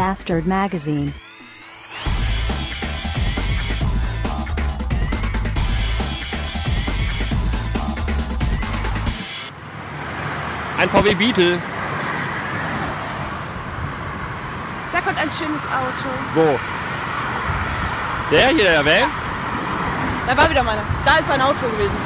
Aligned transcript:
Bastard 0.00 0.46
Magazine. 0.46 1.12
Ein 10.78 10.88
VW 10.88 11.14
Beetle. 11.14 11.58
Da 14.90 15.00
kommt 15.02 15.18
ein 15.18 15.30
schönes 15.30 15.60
Auto. 15.66 16.08
Wo? 16.34 16.58
Der 18.30 18.48
hier, 18.48 18.64
der 18.64 18.82
Van? 18.82 19.10
Da 20.26 20.34
war 20.34 20.48
wieder 20.48 20.62
meiner. 20.62 20.80
Da 21.04 21.16
ist 21.16 21.30
ein 21.30 21.42
Auto 21.42 21.66
gewesen. 21.66 21.98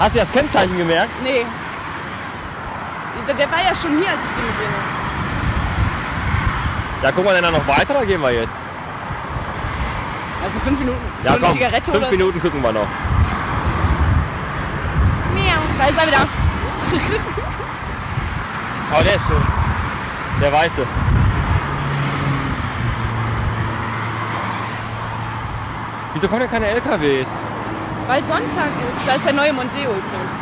Hast 0.00 0.16
du 0.16 0.18
das 0.18 0.32
Kennzeichen 0.32 0.76
gemerkt? 0.76 1.12
Nee. 1.22 1.46
Der 3.28 3.48
war 3.52 3.62
ja 3.62 3.72
schon 3.76 3.96
hier, 3.96 4.10
als 4.10 4.24
ich 4.24 4.32
den 4.32 4.44
gesehen 4.44 4.72
habe. 4.72 5.03
Ja, 7.04 7.12
gucken 7.12 7.26
wir 7.26 7.34
denn 7.34 7.42
da 7.42 7.50
noch 7.50 7.68
weiter 7.68 7.96
oder 7.96 8.06
gehen 8.06 8.22
wir 8.22 8.30
jetzt? 8.30 8.62
Also 10.42 10.58
fünf 10.60 10.78
Minuten. 10.78 10.98
Ja, 11.22 11.32
Nur 11.32 11.40
komm. 11.40 11.52
Zigarette 11.52 11.92
Fünf 11.92 11.96
oder 11.98 12.10
Minuten 12.10 12.40
gucken 12.40 12.62
wir 12.62 12.72
noch. 12.72 12.88
Miau. 15.34 15.60
Da 15.78 15.84
ist 15.84 15.98
er 16.00 16.06
wieder. 16.06 16.16
Aber 18.90 19.04
der 19.04 19.16
ist 19.16 19.26
schön. 19.26 19.42
Der 20.40 20.50
weiße. 20.50 20.86
Wieso 26.14 26.28
kommen 26.28 26.40
denn 26.40 26.50
keine 26.50 26.68
LKWs? 26.68 27.44
Weil 28.06 28.22
Sonntag 28.22 28.46
ist. 28.46 29.06
Da 29.06 29.16
ist 29.16 29.26
der 29.26 29.34
neue 29.34 29.52
Mondeo 29.52 29.90
übrigens. 29.90 30.40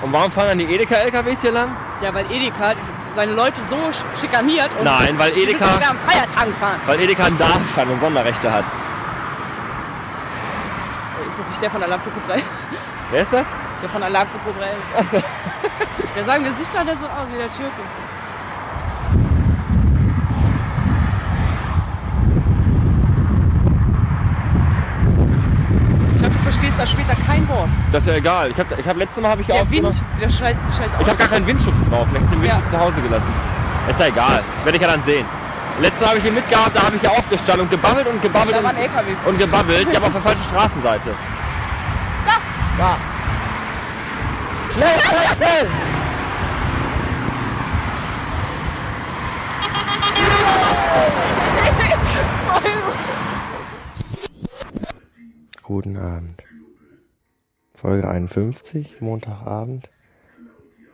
Und 0.00 0.12
warum 0.14 0.32
fahren 0.32 0.48
dann 0.48 0.58
die 0.58 0.74
Edeka-LKWs 0.74 1.42
hier 1.42 1.52
lang? 1.52 1.76
Ja, 2.00 2.12
weil 2.14 2.24
Edeka 2.32 2.74
seine 3.14 3.32
Leute 3.32 3.60
so 3.68 3.76
sch- 3.76 4.20
schikaniert 4.20 4.70
und 4.78 4.84
Nein, 4.84 5.18
weil 5.18 5.36
Edeka, 5.36 5.76
wieder 5.76 5.90
am 5.90 5.98
Feiertagen 6.06 6.54
fahren. 6.54 6.80
weil 6.86 7.00
Edeka 7.00 7.24
einen 7.24 7.38
Darfstand 7.38 7.90
und 7.90 8.00
Sonderrechte 8.00 8.50
hat. 8.52 8.64
Ist 11.30 11.38
das 11.38 11.46
nicht 11.48 11.62
der 11.62 11.70
von 11.70 11.82
Alarm 11.82 12.00
für 12.00 12.10
Cobra? 12.10 12.34
Wer 13.10 13.22
ist 13.22 13.32
das? 13.32 13.46
Der 13.82 13.88
von 13.90 14.02
Alarm 14.02 14.28
für 14.28 14.38
Cobra. 14.38 14.66
Der 16.16 16.24
sagen, 16.24 16.44
wir 16.44 16.52
sieht 16.52 16.68
halt 16.76 16.88
so 17.00 17.06
aus 17.06 17.28
wie 17.32 17.38
der 17.38 17.48
Türke. 17.48 17.80
Ich 26.14 26.18
glaube, 26.20 26.34
du 26.34 26.42
verstehst 26.42 26.71
da 26.82 26.86
später 26.86 27.14
kein 27.26 27.48
Wort. 27.48 27.68
Das 27.92 28.02
ist 28.02 28.08
ja 28.08 28.14
egal. 28.16 28.50
Ich 28.50 28.58
habe 28.58 28.74
ich 28.76 28.88
hab 28.88 28.96
letztes 28.96 29.22
Mal 29.22 29.30
habe 29.30 29.42
ich 29.42 29.48
ja 29.48 29.54
Der 29.54 29.70
Wind, 29.70 29.94
der 30.20 30.30
scheiß, 30.30 30.56
der 30.56 30.72
scheiß 30.72 30.90
Ich 31.00 31.06
habe 31.06 31.16
gar 31.16 31.28
keinen 31.28 31.46
Windschutz 31.46 31.84
drauf. 31.88 32.08
Ich 32.10 32.18
habe 32.18 32.26
den 32.28 32.42
Windschutz 32.42 32.62
Ja. 32.64 32.70
zu 32.70 32.78
Hause 32.78 33.00
gelassen. 33.00 33.32
Ist 33.88 34.00
ja 34.00 34.06
egal. 34.06 34.42
Werde 34.64 34.76
ich 34.76 34.82
ja 34.82 34.88
dann 34.88 35.02
sehen. 35.04 35.26
Letztes 35.80 36.00
Mal 36.00 36.08
habe 36.08 36.18
ich 36.18 36.24
ihn 36.24 36.34
mitgehabt, 36.34 36.76
da 36.76 36.82
habe 36.82 36.96
ich 36.96 37.02
ja 37.02 37.10
auch 37.10 37.28
gestanden 37.30 37.62
und 37.62 37.70
gebabbelt 37.70 38.06
und 38.06 38.20
gebabbelt 38.20 38.56
und, 38.56 39.28
und 39.32 39.38
gebabbelt. 39.38 39.88
Ja, 39.90 39.98
aber 39.98 40.08
auf 40.08 40.12
der 40.12 40.22
falschen 40.22 40.44
Straßenseite. 40.44 41.10
Da. 42.26 42.32
Da. 42.78 42.96
Schnell, 44.72 45.00
schnell, 45.00 45.36
schnell! 45.36 45.68
Guten 55.62 55.96
Abend. 55.96 56.42
Folge 57.82 58.08
51, 58.08 59.00
Montagabend. 59.00 59.90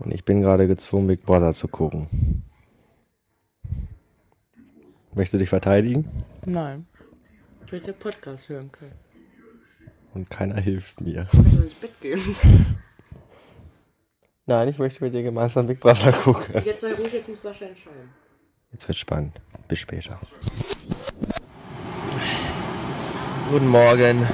Und 0.00 0.12
ich 0.12 0.24
bin 0.24 0.42
gerade 0.42 0.66
gezwungen, 0.66 1.06
Big 1.06 1.22
Brother 1.22 1.54
zu 1.54 1.68
gucken. 1.68 2.42
Möchtest 5.14 5.34
du 5.34 5.38
dich 5.38 5.48
verteidigen? 5.48 6.10
Nein. 6.44 6.88
Du 7.60 7.66
hättest 7.66 7.86
ja 7.86 7.92
Podcast 7.92 8.48
hören 8.48 8.72
können. 8.72 8.96
Und 10.12 10.28
keiner 10.28 10.56
hilft 10.56 11.00
mir. 11.00 11.28
Du 11.30 11.42
sollst 11.42 11.58
ins 11.58 11.74
Bett 11.74 12.00
gehen. 12.00 12.20
Nein, 14.46 14.66
ich 14.66 14.78
möchte 14.80 15.04
mit 15.04 15.14
dir 15.14 15.22
gemeinsam 15.22 15.68
Big 15.68 15.78
Brother 15.78 16.10
gucken. 16.10 16.62
Jetzt 16.64 16.80
sei 16.80 16.94
ruhig, 16.94 17.12
jetzt 17.12 17.28
muss 17.28 17.42
Sascha 17.42 17.66
entscheiden. 17.66 18.10
Jetzt 18.72 18.88
wird 18.88 18.98
spannend. 18.98 19.40
Bis 19.68 19.78
später. 19.78 20.18
Guten 23.52 23.68
Morgen. 23.68 24.26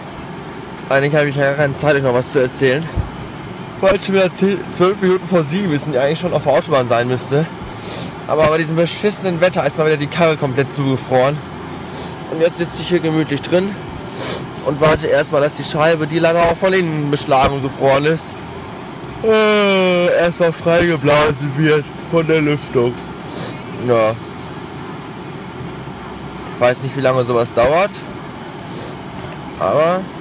Eigentlich 0.88 1.14
habe 1.14 1.28
ich 1.28 1.36
ja 1.36 1.52
keine 1.52 1.74
Zeit, 1.74 1.96
euch 1.96 2.02
noch 2.02 2.14
was 2.14 2.32
zu 2.32 2.40
erzählen. 2.40 2.82
Weil 3.80 4.00
schon 4.00 4.14
wieder 4.14 4.32
10, 4.32 4.58
12 4.72 5.02
Minuten 5.02 5.28
vor 5.28 5.44
sieben 5.44 5.72
ist 5.72 5.86
und 5.86 5.92
ihr 5.92 6.02
eigentlich 6.02 6.18
schon 6.18 6.32
auf 6.32 6.44
der 6.44 6.52
Autobahn 6.52 6.88
sein 6.88 7.06
müsste. 7.08 7.46
Aber 8.26 8.46
bei 8.48 8.58
diesem 8.58 8.76
beschissenen 8.76 9.40
Wetter 9.40 9.66
ist 9.66 9.78
mal 9.78 9.86
wieder 9.86 9.96
die 9.96 10.06
Karre 10.06 10.36
komplett 10.36 10.72
zugefroren. 10.74 11.36
Und 12.30 12.40
jetzt 12.40 12.58
sitze 12.58 12.82
ich 12.82 12.88
hier 12.88 13.00
gemütlich 13.00 13.42
drin 13.42 13.70
und 14.66 14.80
warte 14.80 15.06
erstmal, 15.06 15.40
dass 15.40 15.56
die 15.56 15.64
Scheibe, 15.64 16.06
die 16.06 16.18
lange 16.18 16.40
auch 16.40 16.56
von 16.56 16.72
innen 16.72 17.10
beschlagen 17.10 17.54
und 17.54 17.62
gefroren 17.62 18.04
ist, 18.04 18.26
äh, 19.24 20.14
erstmal 20.18 20.52
freigeblasen 20.52 21.52
wird 21.56 21.84
von 22.10 22.26
der 22.26 22.40
Lüftung. 22.40 22.92
Ja. 23.86 24.14
Ich 26.54 26.60
weiß 26.60 26.82
nicht, 26.82 26.96
wie 26.96 27.00
lange 27.00 27.24
sowas 27.24 27.52
dauert. 27.52 27.90
Aber 29.58 30.00
ich 30.00 30.17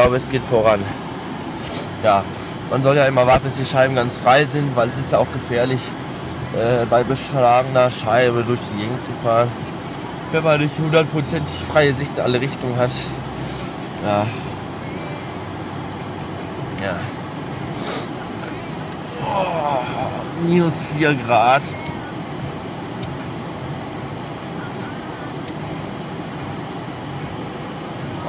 glaube, 0.00 0.16
es 0.16 0.30
geht 0.30 0.42
voran. 0.42 0.80
Ja, 2.02 2.24
man 2.70 2.82
soll 2.82 2.96
ja 2.96 3.04
immer 3.04 3.26
warten, 3.26 3.44
bis 3.44 3.56
die 3.56 3.66
Scheiben 3.66 3.94
ganz 3.94 4.16
frei 4.16 4.46
sind, 4.46 4.74
weil 4.74 4.88
es 4.88 4.96
ist 4.96 5.12
ja 5.12 5.18
auch 5.18 5.30
gefährlich, 5.30 5.80
äh, 6.54 6.86
bei 6.86 7.04
beschlagener 7.04 7.90
Scheibe 7.90 8.42
durch 8.42 8.60
die 8.72 8.80
Gegend 8.80 9.04
zu 9.04 9.12
fahren. 9.22 9.48
Wenn 10.32 10.42
man 10.42 10.60
nicht 10.60 10.78
hundertprozentig 10.78 11.54
freie 11.70 11.92
Sicht 11.92 12.12
in 12.16 12.22
alle 12.22 12.40
Richtungen 12.40 12.76
hat. 12.76 12.90
Ja. 14.02 14.26
Ja. 16.82 16.96
Oh, 19.22 20.46
minus 20.46 20.74
4 20.96 21.14
Grad. 21.26 21.62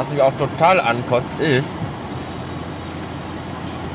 Was 0.01 0.09
mich 0.09 0.22
auch 0.23 0.34
total 0.35 0.79
ankotzt 0.79 1.39
ist, 1.39 1.69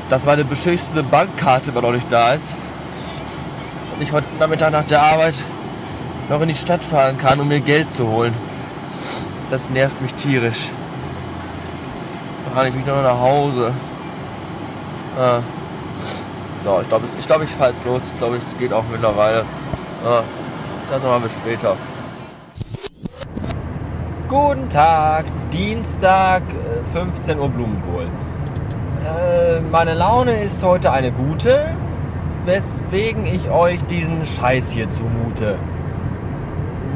dass 0.07 0.25
meine 0.25 0.45
beschissene 0.45 1.03
Bankkarte 1.03 1.71
immer 1.71 1.81
noch 1.81 1.91
nicht 1.91 2.09
da 2.09 2.31
ist. 2.31 2.53
Und 3.93 4.01
ich 4.01 4.13
heute 4.13 4.25
Nachmittag 4.39 4.71
nach 4.71 4.85
der 4.85 5.01
Arbeit 5.01 5.33
noch 6.29 6.39
in 6.39 6.47
die 6.47 6.55
Stadt 6.55 6.81
fahren 6.81 7.17
kann, 7.17 7.41
um 7.41 7.49
mir 7.49 7.59
Geld 7.59 7.93
zu 7.93 8.07
holen. 8.07 8.33
Das 9.49 9.69
nervt 9.69 10.01
mich 10.01 10.13
tierisch. 10.13 10.69
Da 12.45 12.55
kann 12.55 12.69
ich 12.69 12.73
mich 12.73 12.85
nur 12.85 12.95
noch 12.95 13.03
nach 13.03 13.19
Hause. 13.19 13.73
Ja, 15.17 15.43
ja 16.63 16.81
ich 16.83 16.87
glaube, 16.87 17.05
ich, 17.19 17.27
glaub, 17.27 17.43
ich 17.43 17.49
fahre 17.49 17.71
jetzt 17.71 17.83
los. 17.83 18.03
Ich 18.13 18.17
glaube, 18.17 18.37
es 18.37 18.57
geht 18.57 18.71
auch 18.71 18.85
mittlerweile. 18.89 19.43
Ja, 20.05 20.23
ich 20.85 20.89
sage 20.89 21.05
mal 21.05 21.19
bis 21.19 21.33
später. 21.33 21.75
Guten 24.29 24.67
Tag, 24.67 25.23
Dienstag, 25.53 26.41
äh, 26.49 26.91
15 26.91 27.39
Uhr 27.39 27.47
Blumenkohl. 27.47 28.09
Äh, 29.05 29.61
meine 29.61 29.93
Laune 29.93 30.33
ist 30.43 30.61
heute 30.65 30.91
eine 30.91 31.13
gute, 31.13 31.73
weswegen 32.43 33.25
ich 33.25 33.49
euch 33.49 33.81
diesen 33.85 34.25
Scheiß 34.25 34.71
hier 34.71 34.89
zumute. 34.89 35.57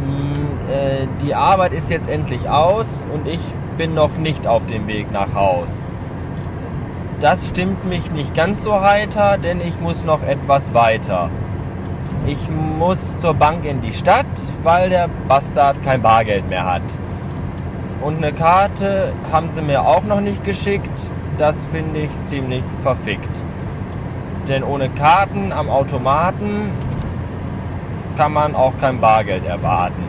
Hm, 0.04 0.46
äh, 0.70 1.08
die 1.24 1.34
Arbeit 1.34 1.72
ist 1.72 1.90
jetzt 1.90 2.10
endlich 2.10 2.50
aus 2.50 3.08
und 3.14 3.26
ich 3.26 3.40
bin 3.78 3.94
noch 3.94 4.18
nicht 4.18 4.46
auf 4.46 4.66
dem 4.66 4.88
Weg 4.88 5.10
nach 5.14 5.34
Haus. 5.34 5.90
Das 7.22 7.48
stimmt 7.48 7.86
mich 7.86 8.12
nicht 8.12 8.36
ganz 8.36 8.62
so 8.62 8.82
heiter, 8.82 9.38
denn 9.38 9.62
ich 9.62 9.80
muss 9.80 10.04
noch 10.04 10.22
etwas 10.22 10.74
weiter. 10.74 11.30
Ich 12.28 12.50
muss 12.50 13.18
zur 13.20 13.36
Bank 13.36 13.64
in 13.64 13.80
die 13.80 13.94
Stadt, 13.94 14.26
weil 14.64 14.90
der 14.90 15.08
Bastard 15.30 15.82
kein 15.82 16.02
Bargeld 16.02 16.50
mehr 16.50 16.66
hat. 16.70 16.84
Und 18.02 18.18
eine 18.18 18.34
Karte 18.34 19.14
haben 19.32 19.52
sie 19.52 19.62
mir 19.62 19.86
auch 19.86 20.04
noch 20.04 20.22
nicht 20.22 20.44
geschickt. 20.44 21.14
Das 21.38 21.66
finde 21.68 22.02
ich 22.02 22.24
ziemlich 22.24 22.64
verfickt. 22.82 23.44
Denn 24.48 24.64
ohne 24.64 24.90
Karten 24.90 25.52
am 25.52 25.70
Automaten 25.70 26.72
kann 28.18 28.34
man 28.34 28.56
auch 28.56 28.74
kein 28.80 29.00
Bargeld 29.00 29.46
erwarten. 29.46 30.04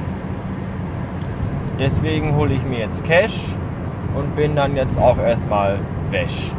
Deswegen 1.78 2.34
hole 2.36 2.54
ich 2.54 2.64
mir 2.64 2.78
jetzt 2.78 3.04
Cash 3.04 3.40
und 4.14 4.36
bin 4.36 4.56
dann 4.56 4.74
jetzt 4.74 4.98
auch 4.98 5.18
erstmal 5.18 5.78
wäsch. 6.10 6.52